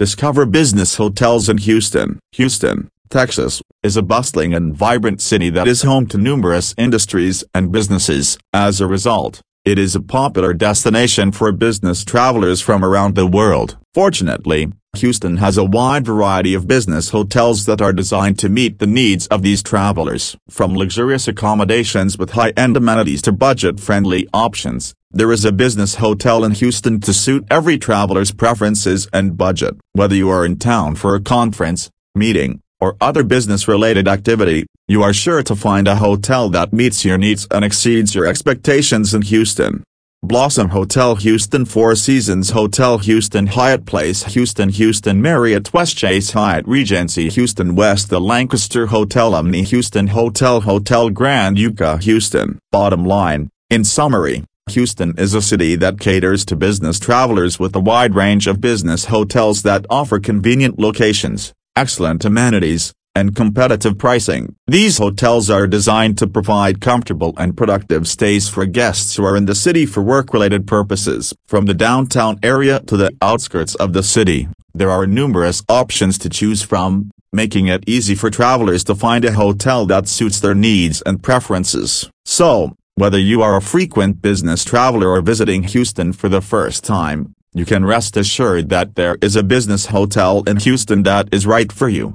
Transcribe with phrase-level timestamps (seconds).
[0.00, 2.20] Discover Business Hotels in Houston.
[2.32, 7.70] Houston, Texas, is a bustling and vibrant city that is home to numerous industries and
[7.70, 8.38] businesses.
[8.50, 13.76] As a result, it is a popular destination for business travelers from around the world.
[13.92, 18.86] Fortunately, Houston has a wide variety of business hotels that are designed to meet the
[18.86, 20.34] needs of these travelers.
[20.48, 26.52] From luxurious accommodations with high-end amenities to budget-friendly options, there is a business hotel in
[26.52, 29.76] Houston to suit every traveler's preferences and budget.
[29.92, 35.12] Whether you are in town for a conference, meeting, or other business-related activity, you are
[35.12, 39.82] sure to find a hotel that meets your needs and exceeds your expectations in Houston.
[40.22, 47.30] Blossom Hotel Houston Four Seasons Hotel Houston Hyatt Place Houston Houston Marriott Westchase Hyatt Regency
[47.30, 54.44] Houston West The Lancaster Hotel Omni Houston Hotel Hotel Granduca Houston Bottom line, in summary,
[54.70, 59.06] Houston is a city that caters to business travelers with a wide range of business
[59.06, 64.54] hotels that offer convenient locations, excellent amenities, and competitive pricing.
[64.66, 69.46] These hotels are designed to provide comfortable and productive stays for guests who are in
[69.46, 71.34] the city for work-related purposes.
[71.48, 76.28] From the downtown area to the outskirts of the city, there are numerous options to
[76.28, 81.02] choose from, making it easy for travelers to find a hotel that suits their needs
[81.02, 82.08] and preferences.
[82.24, 87.34] So, whether you are a frequent business traveler or visiting Houston for the first time,
[87.54, 91.72] you can rest assured that there is a business hotel in Houston that is right
[91.72, 92.08] for you.